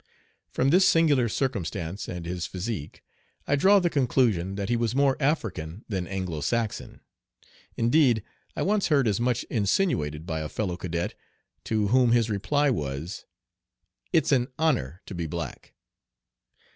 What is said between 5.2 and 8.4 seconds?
African than Anglo Saxon. Indeed,